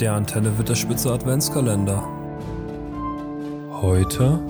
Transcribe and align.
Der 0.00 0.14
Antenne 0.14 0.56
wird 0.58 0.68
der 0.68 0.74
Spitze 0.74 1.12
Adventskalender. 1.12 2.02
Heute 3.70 4.42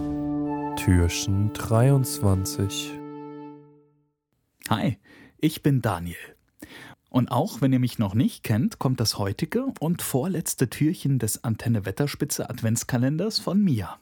Türchen 0.76 1.52
23. 1.52 2.92
Hi, 4.70 4.98
ich 5.38 5.62
bin 5.62 5.82
Daniel. 5.82 6.16
Und 7.10 7.30
auch 7.30 7.60
wenn 7.60 7.72
ihr 7.72 7.80
mich 7.80 7.98
noch 7.98 8.14
nicht 8.14 8.44
kennt, 8.44 8.78
kommt 8.78 9.00
das 9.00 9.18
heutige 9.18 9.66
und 9.80 10.00
vorletzte 10.00 10.70
Türchen 10.70 11.18
des 11.18 11.44
Antenne 11.44 11.84
Wetterspitze 11.84 12.48
Adventskalenders 12.48 13.38
von 13.38 13.62
mir. 13.62 13.98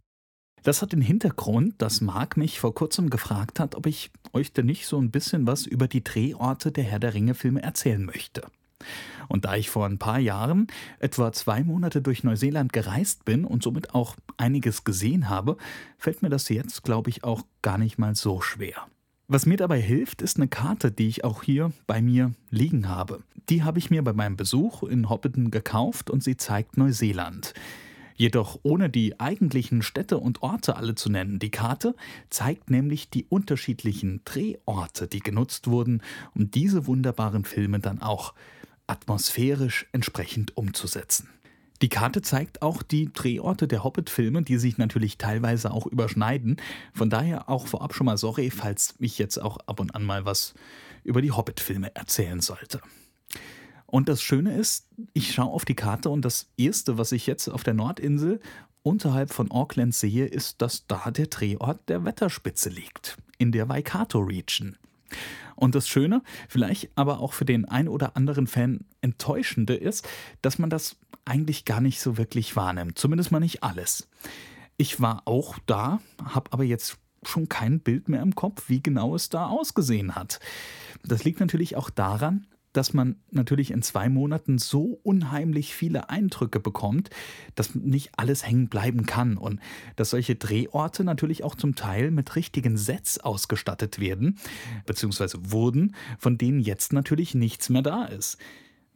Das 0.62 0.82
hat 0.82 0.92
den 0.92 1.00
Hintergrund, 1.00 1.80
dass 1.80 2.02
Marc 2.02 2.36
mich 2.36 2.60
vor 2.60 2.74
kurzem 2.74 3.08
gefragt 3.08 3.58
hat, 3.58 3.74
ob 3.74 3.86
ich 3.86 4.10
euch 4.32 4.52
denn 4.52 4.66
nicht 4.66 4.86
so 4.86 5.00
ein 5.00 5.10
bisschen 5.10 5.46
was 5.46 5.66
über 5.66 5.88
die 5.88 6.04
Drehorte 6.04 6.70
der 6.70 6.84
Herr 6.84 7.00
der 7.00 7.14
Ringe 7.14 7.34
Filme 7.34 7.62
erzählen 7.62 8.04
möchte. 8.04 8.42
Und 9.28 9.44
da 9.44 9.54
ich 9.54 9.70
vor 9.70 9.86
ein 9.86 9.98
paar 9.98 10.18
Jahren 10.18 10.66
etwa 10.98 11.32
zwei 11.32 11.62
Monate 11.62 12.02
durch 12.02 12.24
Neuseeland 12.24 12.72
gereist 12.72 13.24
bin 13.24 13.44
und 13.44 13.62
somit 13.62 13.94
auch 13.94 14.16
einiges 14.36 14.84
gesehen 14.84 15.28
habe, 15.28 15.56
fällt 15.98 16.22
mir 16.22 16.30
das 16.30 16.48
jetzt, 16.48 16.82
glaube 16.82 17.10
ich, 17.10 17.24
auch 17.24 17.42
gar 17.62 17.78
nicht 17.78 17.98
mal 17.98 18.14
so 18.14 18.40
schwer. 18.40 18.86
Was 19.32 19.46
mir 19.46 19.56
dabei 19.56 19.80
hilft, 19.80 20.22
ist 20.22 20.38
eine 20.38 20.48
Karte, 20.48 20.90
die 20.90 21.06
ich 21.06 21.22
auch 21.22 21.44
hier 21.44 21.70
bei 21.86 22.02
mir 22.02 22.32
liegen 22.50 22.88
habe. 22.88 23.22
Die 23.48 23.62
habe 23.62 23.78
ich 23.78 23.88
mir 23.88 24.02
bei 24.02 24.12
meinem 24.12 24.36
Besuch 24.36 24.82
in 24.82 25.08
Hobbiton 25.08 25.52
gekauft 25.52 26.10
und 26.10 26.24
sie 26.24 26.36
zeigt 26.36 26.76
Neuseeland. 26.76 27.54
Jedoch 28.16 28.58
ohne 28.64 28.90
die 28.90 29.20
eigentlichen 29.20 29.82
Städte 29.82 30.18
und 30.18 30.42
Orte 30.42 30.76
alle 30.76 30.96
zu 30.96 31.10
nennen. 31.10 31.38
Die 31.38 31.52
Karte 31.52 31.94
zeigt 32.28 32.70
nämlich 32.70 33.08
die 33.08 33.24
unterschiedlichen 33.24 34.22
Drehorte, 34.24 35.06
die 35.06 35.20
genutzt 35.20 35.68
wurden, 35.68 36.02
um 36.34 36.50
diese 36.50 36.88
wunderbaren 36.88 37.44
Filme 37.44 37.78
dann 37.78 38.02
auch 38.02 38.34
atmosphärisch 38.90 39.86
entsprechend 39.92 40.56
umzusetzen. 40.56 41.28
Die 41.80 41.88
Karte 41.88 42.20
zeigt 42.20 42.60
auch 42.60 42.82
die 42.82 43.10
Drehorte 43.12 43.66
der 43.66 43.84
Hobbit-Filme, 43.84 44.42
die 44.42 44.58
sich 44.58 44.76
natürlich 44.76 45.16
teilweise 45.16 45.70
auch 45.70 45.86
überschneiden. 45.86 46.56
Von 46.92 47.08
daher 47.08 47.48
auch 47.48 47.66
vorab 47.66 47.94
schon 47.94 48.04
mal 48.04 48.18
sorry, 48.18 48.50
falls 48.50 48.94
ich 48.98 49.16
jetzt 49.18 49.38
auch 49.38 49.56
ab 49.66 49.80
und 49.80 49.94
an 49.94 50.04
mal 50.04 50.26
was 50.26 50.54
über 51.04 51.22
die 51.22 51.30
Hobbit-Filme 51.30 51.94
erzählen 51.94 52.40
sollte. 52.40 52.80
Und 53.86 54.08
das 54.08 54.22
Schöne 54.22 54.54
ist, 54.54 54.86
ich 55.14 55.32
schaue 55.32 55.50
auf 55.50 55.64
die 55.64 55.74
Karte 55.74 56.10
und 56.10 56.24
das 56.24 56.48
Erste, 56.56 56.98
was 56.98 57.12
ich 57.12 57.26
jetzt 57.26 57.48
auf 57.48 57.62
der 57.62 57.74
Nordinsel 57.74 58.40
unterhalb 58.82 59.32
von 59.32 59.50
Auckland 59.50 59.94
sehe, 59.94 60.26
ist, 60.26 60.60
dass 60.60 60.86
da 60.86 61.10
der 61.10 61.26
Drehort 61.28 61.88
der 61.88 62.04
Wetterspitze 62.04 62.68
liegt, 62.68 63.16
in 63.38 63.52
der 63.52 63.68
Waikato 63.68 64.18
Region. 64.18 64.76
Und 65.60 65.74
das 65.74 65.86
Schöne, 65.86 66.22
vielleicht 66.48 66.90
aber 66.96 67.20
auch 67.20 67.34
für 67.34 67.44
den 67.44 67.66
ein 67.66 67.86
oder 67.86 68.16
anderen 68.16 68.46
Fan 68.46 68.80
enttäuschende 69.02 69.74
ist, 69.74 70.08
dass 70.42 70.58
man 70.58 70.70
das 70.70 70.96
eigentlich 71.26 71.66
gar 71.66 71.80
nicht 71.80 72.00
so 72.00 72.16
wirklich 72.16 72.56
wahrnimmt. 72.56 72.98
Zumindest 72.98 73.30
mal 73.30 73.40
nicht 73.40 73.62
alles. 73.62 74.08
Ich 74.78 75.00
war 75.00 75.22
auch 75.26 75.58
da, 75.66 76.00
habe 76.24 76.52
aber 76.52 76.64
jetzt 76.64 76.96
schon 77.22 77.50
kein 77.50 77.80
Bild 77.80 78.08
mehr 78.08 78.22
im 78.22 78.34
Kopf, 78.34 78.68
wie 78.68 78.82
genau 78.82 79.14
es 79.14 79.28
da 79.28 79.46
ausgesehen 79.48 80.14
hat. 80.14 80.40
Das 81.04 81.24
liegt 81.24 81.40
natürlich 81.40 81.76
auch 81.76 81.90
daran, 81.90 82.46
dass 82.72 82.92
man 82.94 83.16
natürlich 83.30 83.70
in 83.70 83.82
zwei 83.82 84.08
Monaten 84.08 84.58
so 84.58 85.00
unheimlich 85.02 85.74
viele 85.74 86.10
Eindrücke 86.10 86.60
bekommt, 86.60 87.10
dass 87.54 87.74
nicht 87.74 88.10
alles 88.16 88.46
hängen 88.46 88.68
bleiben 88.68 89.06
kann 89.06 89.36
und 89.36 89.60
dass 89.96 90.10
solche 90.10 90.36
Drehorte 90.36 91.04
natürlich 91.04 91.42
auch 91.42 91.54
zum 91.54 91.74
Teil 91.74 92.10
mit 92.10 92.36
richtigen 92.36 92.76
Sets 92.76 93.18
ausgestattet 93.18 93.98
werden, 93.98 94.38
beziehungsweise 94.86 95.38
wurden, 95.50 95.94
von 96.18 96.38
denen 96.38 96.60
jetzt 96.60 96.92
natürlich 96.92 97.34
nichts 97.34 97.68
mehr 97.68 97.82
da 97.82 98.04
ist. 98.04 98.38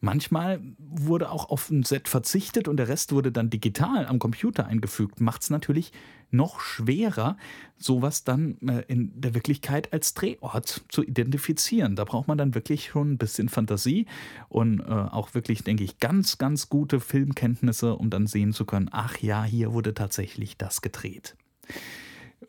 Manchmal 0.05 0.61
wurde 0.77 1.31
auch 1.31 1.49
auf 1.49 1.71
ein 1.71 1.83
Set 1.83 2.09
verzichtet 2.09 2.69
und 2.69 2.77
der 2.77 2.89
Rest 2.89 3.13
wurde 3.13 3.33
dann 3.33 3.49
digital 3.49 4.05
am 4.05 4.19
Computer 4.19 4.67
eingefügt. 4.67 5.19
Macht 5.23 5.41
es 5.41 5.49
natürlich 5.49 5.93
noch 6.31 6.61
schwerer, 6.61 7.39
sowas 7.79 8.23
dann 8.23 8.59
äh, 8.69 8.85
in 8.87 9.19
der 9.19 9.33
Wirklichkeit 9.33 9.95
als 9.95 10.13
Drehort 10.13 10.85
zu 10.91 11.03
identifizieren. 11.03 11.97
Da 11.97 12.05
braucht 12.05 12.29
man 12.29 12.37
dann 12.37 12.55
wirklich 12.55 12.89
schon 12.89 13.13
ein 13.13 13.19
bisschen 13.19 13.49
Fantasie 13.49 14.05
und 14.51 14.81
äh, 14.81 14.85
auch 14.85 15.33
wirklich, 15.33 15.65
denke 15.65 15.85
ich, 15.85 15.99
ganz, 16.01 16.37
ganz 16.37 16.69
gute 16.69 17.01
Filmkenntnisse, 17.01 17.97
um 17.97 18.11
dann 18.11 18.27
sehen 18.27 18.53
zu 18.53 18.67
können, 18.67 18.91
ach 18.93 19.17
ja, 19.21 19.43
hier 19.43 19.73
wurde 19.73 19.95
tatsächlich 19.95 20.59
das 20.59 20.83
gedreht. 20.83 21.35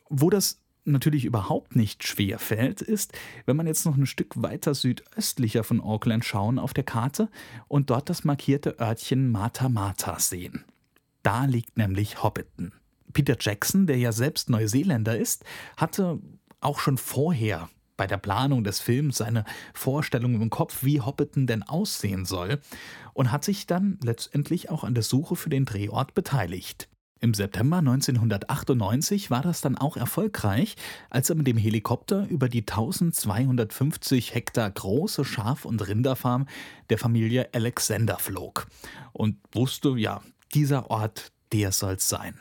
Wo 0.10 0.30
das 0.30 0.65
natürlich 0.86 1.26
überhaupt 1.26 1.76
nicht 1.76 2.08
schwer 2.08 2.40
fällt, 2.40 2.82
ist, 2.82 3.14
wenn 3.46 3.58
man 3.58 3.68
jetzt 3.68 3.86
noch 3.86 3.98
ein 3.98 4.06
Stück 4.06 4.42
weiter 4.42 4.74
südöstlicher 4.74 5.64
von 5.64 5.82
Auckland 5.82 6.24
schauen 6.24 6.60
auf 6.60 6.74
der 6.74 6.84
Karte 6.84 7.30
und 7.68 7.90
dort 7.90 8.10
das 8.10 8.24
markierte 8.24 8.80
Örtchen 8.80 9.32
Mata 9.32 9.70
Mata 9.70 10.20
sehen. 10.20 10.64
Da 11.24 11.46
liegt 11.46 11.78
nämlich 11.78 12.24
Hobbiton. 12.24 12.72
Peter 13.14 13.36
Jackson, 13.40 13.88
der 13.88 13.98
ja 13.98 14.12
selbst 14.12 14.50
Neuseeländer 14.50 15.18
ist, 15.18 15.44
hatte 15.78 16.20
auch 16.60 16.80
schon 16.80 16.98
vorher 16.98 17.70
bei 17.98 18.08
der 18.08 18.18
Planung 18.18 18.64
des 18.64 18.80
Films 18.80 19.18
seine 19.18 19.46
Vorstellung 19.74 20.42
im 20.42 20.50
Kopf, 20.50 20.84
wie 20.84 21.02
Hobbiton 21.02 21.48
denn 21.48 21.64
aussehen 21.64 22.26
soll, 22.26 22.60
und 23.14 23.32
hat 23.32 23.44
sich 23.44 23.68
dann 23.68 23.98
letztendlich 24.04 24.70
auch 24.70 24.84
an 24.84 24.94
der 24.94 25.04
Suche 25.04 25.36
für 25.36 25.50
den 25.50 25.66
Drehort 25.66 26.14
beteiligt. 26.14 26.90
Im 27.22 27.34
September 27.34 27.78
1998 27.78 29.32
war 29.32 29.42
das 29.42 29.62
dann 29.62 29.78
auch 29.78 29.96
erfolgreich, 29.96 30.76
als 31.10 31.30
er 31.30 31.36
mit 31.36 31.48
dem 31.48 31.58
Helikopter 31.58 32.28
über 32.28 32.50
die 32.50 32.62
1250 32.62 34.36
Hektar 34.36 34.70
große 34.70 35.24
Schaf- 35.24 35.66
und 35.66 35.88
Rinderfarm 35.88 36.46
der 36.90 36.98
Familie 36.98 37.50
Alexander 37.54 38.20
flog 38.20 38.68
und 39.14 39.38
wusste, 39.54 39.98
ja, 39.98 40.22
dieser 40.54 40.92
Ort, 40.92 41.32
der 41.54 41.72
soll's 41.72 42.10
sein. 42.10 42.36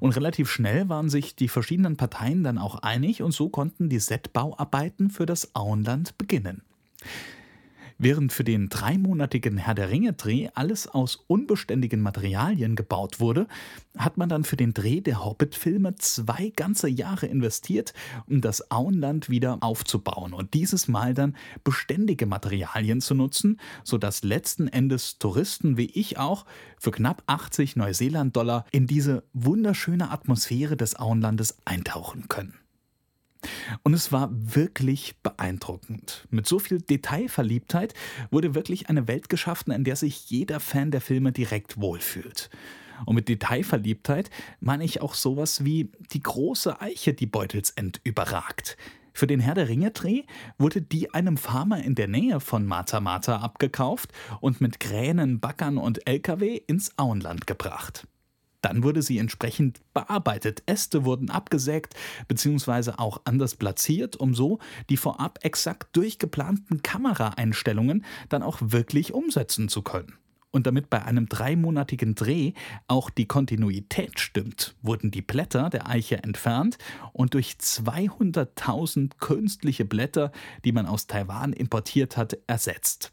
Und 0.00 0.16
relativ 0.16 0.50
schnell 0.50 0.88
waren 0.88 1.10
sich 1.10 1.36
die 1.36 1.48
verschiedenen 1.48 1.96
Parteien 1.96 2.44
dann 2.44 2.58
auch 2.58 2.76
einig 2.76 3.20
und 3.20 3.32
so 3.32 3.48
konnten 3.48 3.88
die 3.88 3.98
Setbauarbeiten 3.98 5.10
für 5.10 5.26
das 5.26 5.54
Auenland 5.54 6.16
beginnen. 6.18 6.62
Während 8.04 8.32
für 8.32 8.42
den 8.42 8.68
dreimonatigen 8.68 9.58
Herr 9.58 9.76
der 9.76 9.90
Ringe-Dreh 9.90 10.48
alles 10.54 10.88
aus 10.88 11.22
unbeständigen 11.28 12.00
Materialien 12.00 12.74
gebaut 12.74 13.20
wurde, 13.20 13.46
hat 13.96 14.16
man 14.16 14.28
dann 14.28 14.42
für 14.42 14.56
den 14.56 14.74
Dreh 14.74 15.00
der 15.00 15.24
Hobbit-Filme 15.24 15.94
zwei 15.94 16.52
ganze 16.56 16.88
Jahre 16.88 17.26
investiert, 17.26 17.94
um 18.26 18.40
das 18.40 18.72
Auenland 18.72 19.30
wieder 19.30 19.58
aufzubauen 19.60 20.32
und 20.32 20.52
dieses 20.52 20.88
Mal 20.88 21.14
dann 21.14 21.36
beständige 21.62 22.26
Materialien 22.26 23.00
zu 23.00 23.14
nutzen, 23.14 23.60
sodass 23.84 24.24
letzten 24.24 24.66
Endes 24.66 25.20
Touristen 25.20 25.76
wie 25.76 25.86
ich 25.86 26.18
auch 26.18 26.44
für 26.80 26.90
knapp 26.90 27.22
80 27.26 27.76
Neuseeland-Dollar 27.76 28.64
in 28.72 28.88
diese 28.88 29.22
wunderschöne 29.32 30.10
Atmosphäre 30.10 30.76
des 30.76 30.96
Auenlandes 30.96 31.56
eintauchen 31.64 32.26
können. 32.26 32.61
Und 33.82 33.94
es 33.94 34.12
war 34.12 34.30
wirklich 34.32 35.16
beeindruckend. 35.22 36.26
Mit 36.30 36.46
so 36.46 36.58
viel 36.58 36.80
Detailverliebtheit 36.80 37.94
wurde 38.30 38.54
wirklich 38.54 38.88
eine 38.88 39.08
Welt 39.08 39.28
geschaffen, 39.28 39.72
in 39.72 39.84
der 39.84 39.96
sich 39.96 40.30
jeder 40.30 40.60
Fan 40.60 40.90
der 40.90 41.00
Filme 41.00 41.32
direkt 41.32 41.80
wohlfühlt. 41.80 42.50
Und 43.06 43.14
mit 43.14 43.28
Detailverliebtheit 43.28 44.30
meine 44.60 44.84
ich 44.84 45.00
auch 45.00 45.14
sowas 45.14 45.64
wie 45.64 45.90
die 46.12 46.20
große 46.22 46.80
Eiche, 46.80 47.14
die 47.14 47.26
Beutelsend 47.26 48.00
überragt. 48.04 48.76
Für 49.14 49.26
den 49.26 49.40
Herr 49.40 49.54
der 49.54 49.68
Ringe-Dreh 49.68 50.22
wurde 50.58 50.80
die 50.80 51.12
einem 51.12 51.36
Farmer 51.36 51.82
in 51.82 51.94
der 51.94 52.08
Nähe 52.08 52.40
von 52.40 52.64
Mata 52.64 53.00
Mata 53.00 53.36
abgekauft 53.36 54.10
und 54.40 54.60
mit 54.60 54.80
Kränen, 54.80 55.40
Backern 55.40 55.76
und 55.76 56.06
LKW 56.06 56.56
ins 56.66 56.96
Auenland 56.98 57.46
gebracht. 57.46 58.06
Dann 58.62 58.82
wurde 58.82 59.02
sie 59.02 59.18
entsprechend 59.18 59.80
bearbeitet. 59.92 60.62
Äste 60.66 61.04
wurden 61.04 61.28
abgesägt 61.28 61.94
bzw. 62.28 62.92
auch 62.96 63.20
anders 63.24 63.56
platziert, 63.56 64.16
um 64.16 64.34
so 64.34 64.58
die 64.88 64.96
vorab 64.96 65.40
exakt 65.42 65.94
durchgeplanten 65.94 66.82
Kameraeinstellungen 66.82 68.04
dann 68.30 68.42
auch 68.42 68.58
wirklich 68.60 69.12
umsetzen 69.12 69.68
zu 69.68 69.82
können. 69.82 70.14
Und 70.52 70.66
damit 70.66 70.90
bei 70.90 71.02
einem 71.02 71.28
dreimonatigen 71.28 72.14
Dreh 72.14 72.52
auch 72.86 73.08
die 73.08 73.26
Kontinuität 73.26 74.20
stimmt, 74.20 74.76
wurden 74.82 75.10
die 75.10 75.22
Blätter 75.22 75.70
der 75.70 75.88
Eiche 75.88 76.22
entfernt 76.22 76.76
und 77.14 77.34
durch 77.34 77.56
200.000 77.58 79.12
künstliche 79.18 79.86
Blätter, 79.86 80.30
die 80.64 80.72
man 80.72 80.86
aus 80.86 81.06
Taiwan 81.06 81.54
importiert 81.54 82.18
hat, 82.18 82.36
ersetzt. 82.46 83.12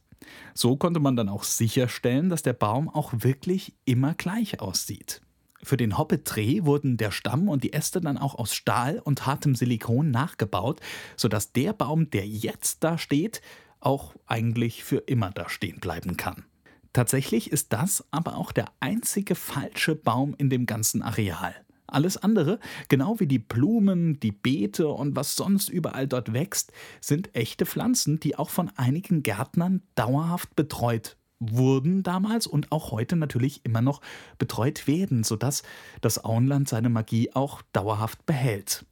So 0.53 0.75
konnte 0.75 0.99
man 0.99 1.15
dann 1.15 1.29
auch 1.29 1.43
sicherstellen, 1.43 2.27
dass 2.27 2.43
der 2.43 2.53
Baum 2.53 2.89
auch 2.89 3.13
wirklich 3.15 3.73
immer 3.85 4.13
gleich 4.15 4.59
aussieht. 4.59 5.21
Für 5.61 5.77
den 5.77 5.97
Hobbit-Dreh 5.97 6.63
wurden 6.63 6.97
der 6.97 7.11
Stamm 7.11 7.49
und 7.49 7.63
die 7.63 7.73
Äste 7.73 7.99
dann 7.99 8.17
auch 8.17 8.35
aus 8.35 8.53
Stahl 8.53 8.99
und 8.99 9.25
hartem 9.25 9.55
Silikon 9.55 10.09
nachgebaut, 10.09 10.79
sodass 11.17 11.51
der 11.51 11.73
Baum, 11.73 12.09
der 12.09 12.25
jetzt 12.25 12.83
da 12.83 12.97
steht, 12.97 13.41
auch 13.81 14.15
eigentlich 14.25 14.83
für 14.83 14.97
immer 14.97 15.31
da 15.31 15.49
stehen 15.49 15.79
bleiben 15.79 16.17
kann. 16.17 16.45
Tatsächlich 16.93 17.51
ist 17.51 17.73
das 17.73 18.05
aber 18.11 18.37
auch 18.37 18.51
der 18.51 18.65
einzige 18.79 19.35
falsche 19.35 19.95
Baum 19.95 20.33
in 20.37 20.49
dem 20.49 20.65
ganzen 20.65 21.01
Areal. 21.01 21.53
Alles 21.87 22.17
andere, 22.17 22.59
genau 22.87 23.19
wie 23.19 23.27
die 23.27 23.39
Blumen, 23.39 24.19
die 24.19 24.31
Beete 24.31 24.87
und 24.87 25.15
was 25.15 25.35
sonst 25.35 25.69
überall 25.69 26.07
dort 26.07 26.33
wächst, 26.33 26.71
sind 27.01 27.35
echte 27.35 27.65
Pflanzen, 27.65 28.19
die 28.19 28.37
auch 28.37 28.49
von 28.49 28.71
einigen 28.75 29.23
Gärtnern 29.23 29.81
dauerhaft 29.95 30.55
betreut 30.55 31.18
wurden 31.39 32.03
damals 32.03 32.47
und 32.47 32.71
auch 32.71 32.91
heute 32.91 33.15
natürlich 33.15 33.65
immer 33.65 33.81
noch 33.81 34.01
betreut 34.37 34.87
werden, 34.87 35.23
sodass 35.23 35.63
das 36.01 36.23
Auenland 36.23 36.67
seine 36.69 36.89
Magie 36.89 37.31
auch 37.33 37.61
dauerhaft 37.73 38.25
behält. 38.25 38.85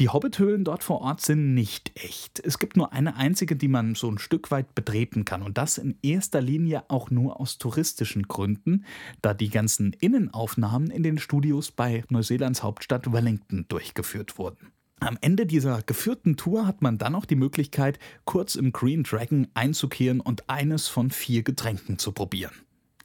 Die 0.00 0.08
Hobbithöhlen 0.08 0.64
dort 0.64 0.82
vor 0.82 1.02
Ort 1.02 1.20
sind 1.20 1.52
nicht 1.52 1.92
echt. 1.94 2.40
Es 2.42 2.58
gibt 2.58 2.74
nur 2.74 2.94
eine 2.94 3.16
einzige, 3.16 3.54
die 3.54 3.68
man 3.68 3.94
so 3.94 4.10
ein 4.10 4.16
Stück 4.16 4.50
weit 4.50 4.74
betreten 4.74 5.26
kann. 5.26 5.42
Und 5.42 5.58
das 5.58 5.76
in 5.76 5.98
erster 6.00 6.40
Linie 6.40 6.84
auch 6.88 7.10
nur 7.10 7.38
aus 7.38 7.58
touristischen 7.58 8.22
Gründen, 8.22 8.86
da 9.20 9.34
die 9.34 9.50
ganzen 9.50 9.92
Innenaufnahmen 9.92 10.90
in 10.90 11.02
den 11.02 11.18
Studios 11.18 11.70
bei 11.70 12.02
Neuseelands 12.08 12.62
Hauptstadt 12.62 13.12
Wellington 13.12 13.66
durchgeführt 13.68 14.38
wurden. 14.38 14.72
Am 15.02 15.16
Ende 15.22 15.46
dieser 15.46 15.82
geführten 15.82 16.36
Tour 16.36 16.66
hat 16.66 16.82
man 16.82 16.98
dann 16.98 17.14
auch 17.14 17.24
die 17.24 17.34
Möglichkeit, 17.34 17.98
kurz 18.26 18.54
im 18.54 18.70
Green 18.70 19.02
Dragon 19.02 19.48
einzukehren 19.54 20.20
und 20.20 20.50
eines 20.50 20.88
von 20.88 21.10
vier 21.10 21.42
Getränken 21.42 21.98
zu 21.98 22.12
probieren. 22.12 22.52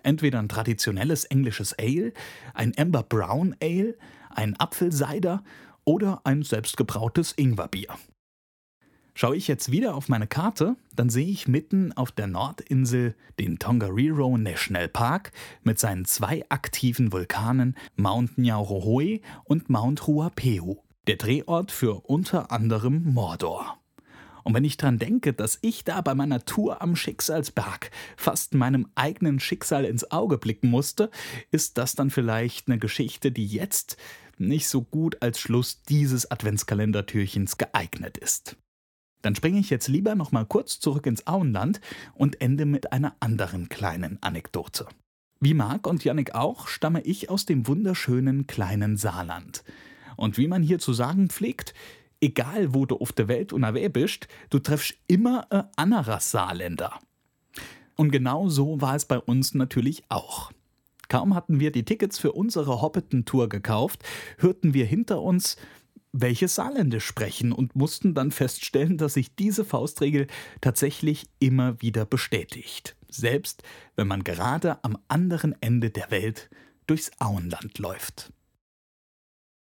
Entweder 0.04 0.40
ein 0.40 0.50
traditionelles 0.50 1.24
englisches 1.24 1.74
Ale, 1.80 2.12
ein 2.54 2.74
Amber 2.78 3.02
Brown 3.02 3.56
Ale, 3.62 3.96
ein 4.30 4.60
Apfelsider 4.60 5.42
oder 5.86 6.20
ein 6.26 6.44
selbstgebrautes 6.44 7.32
Ingwerbier. 7.38 7.96
Schaue 9.14 9.38
ich 9.38 9.48
jetzt 9.48 9.72
wieder 9.72 9.96
auf 9.96 10.10
meine 10.10 10.28
Karte, 10.28 10.76
dann 10.94 11.10
sehe 11.10 11.28
ich 11.28 11.48
mitten 11.48 11.94
auf 11.94 12.12
der 12.12 12.28
Nordinsel 12.28 13.16
den 13.40 13.58
Tongariro 13.58 14.38
National 14.38 14.90
Park 14.90 15.32
mit 15.64 15.80
seinen 15.80 16.04
zwei 16.04 16.44
aktiven 16.50 17.14
Vulkanen 17.14 17.78
Mount 17.96 18.38
Nyaurohoe 18.38 19.22
und 19.46 19.70
Mount 19.70 20.06
Ruapehu, 20.10 20.76
der 21.08 21.18
Drehort 21.18 21.72
für 21.72 22.02
unter 22.08 22.52
anderem 22.52 23.14
Mordor. 23.14 23.80
Und 24.44 24.54
wenn 24.54 24.64
ich 24.64 24.78
dran 24.78 25.00
denke, 25.00 25.34
dass 25.34 25.58
ich 25.62 25.84
da 25.84 26.02
bei 26.02 26.14
meiner 26.14 26.46
Tour 26.46 26.82
am 26.82 26.96
Schicksalsberg 26.96 27.90
fast 28.16 28.54
meinem 28.54 28.88
eigenen 28.94 29.40
Schicksal 29.40 29.86
ins 29.86 30.12
Auge 30.12 30.38
blicken 30.38 30.70
musste, 30.70 31.10
ist 31.50 31.80
das 31.80 31.96
dann 31.96 32.12
vielleicht 32.12 32.68
eine 32.68 32.78
Geschichte, 32.78 33.32
die 33.32 33.48
jetzt 33.48 33.98
nicht 34.38 34.68
so 34.68 34.84
gut 34.84 35.22
als 35.22 35.40
Schluss 35.40 35.82
dieses 35.84 36.30
Adventskalendertürchens 36.30 37.58
geeignet 37.58 38.18
ist. 38.18 38.58
Dann 39.24 39.34
springe 39.34 39.60
ich 39.60 39.72
jetzt 39.72 39.88
lieber 39.88 40.14
noch 40.14 40.32
mal 40.32 40.46
kurz 40.46 40.80
zurück 40.80 41.08
ins 41.08 41.26
Auenland 41.26 41.82
und 42.14 42.40
ende 42.42 42.68
mit 42.68 42.92
einer 42.92 43.16
anderen 43.20 43.70
kleinen 43.70 44.22
Anekdote. 44.22 44.86
Wie 45.40 45.56
Marc 45.56 45.88
und 45.88 46.04
Yannick 46.04 46.36
auch, 46.36 46.68
stamme 46.68 47.02
ich 47.02 47.32
aus 47.32 47.46
dem 47.46 47.66
wunderschönen 47.66 48.46
kleinen 48.46 48.98
Saarland. 48.98 49.64
Und 50.18 50.38
wie 50.38 50.48
man 50.48 50.64
hier 50.64 50.80
zu 50.80 50.94
sagen 50.94 51.30
pflegt, 51.30 51.74
egal 52.22 52.74
wo 52.74 52.86
du 52.86 52.98
auf 52.98 53.12
der 53.12 53.28
Welt 53.28 53.54
unterwegs 53.54 53.94
bist, 53.94 54.28
du 54.50 54.60
treffst 54.60 54.96
immer 55.08 55.52
ein 55.52 55.66
anderer 55.76 56.20
Saarländer. 56.20 57.00
Und 57.96 58.12
genau 58.12 58.50
so 58.50 58.82
war 58.82 58.96
es 58.96 59.06
bei 59.06 59.20
uns 59.20 59.54
natürlich 59.54 60.04
auch. 60.10 60.52
Kaum 61.08 61.36
hatten 61.36 61.60
wir 61.60 61.72
die 61.72 61.86
Tickets 61.86 62.18
für 62.18 62.32
unsere 62.32 62.82
Hobbiton-Tour 62.82 63.48
gekauft, 63.48 64.04
hörten 64.38 64.74
wir 64.74 64.86
hinter 64.86 65.22
uns 65.22 65.58
welche 66.18 66.48
Saarländisch 66.48 67.06
sprechen 67.06 67.52
und 67.52 67.76
mussten 67.76 68.14
dann 68.14 68.32
feststellen, 68.32 68.98
dass 68.98 69.16
sich 69.16 69.36
diese 69.36 69.66
Faustregel 69.66 70.28
tatsächlich 70.62 71.28
immer 71.40 71.82
wieder 71.82 72.06
bestätigt. 72.06 72.96
Selbst 73.10 73.64
wenn 73.98 74.08
man 74.08 74.24
gerade 74.24 74.82
am 74.84 74.98
anderen 75.10 75.56
Ende 75.62 75.90
der 75.90 76.12
Welt 76.12 76.50
durchs 76.88 77.12
Auenland 77.20 77.80
läuft. 77.80 78.32